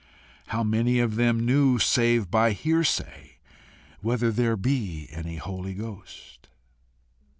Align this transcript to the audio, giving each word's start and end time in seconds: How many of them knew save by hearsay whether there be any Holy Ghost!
How 0.47 0.63
many 0.63 0.97
of 0.97 1.15
them 1.15 1.45
knew 1.45 1.77
save 1.77 2.31
by 2.31 2.53
hearsay 2.53 3.37
whether 3.99 4.31
there 4.31 4.57
be 4.57 5.07
any 5.11 5.35
Holy 5.35 5.75
Ghost! 5.75 6.47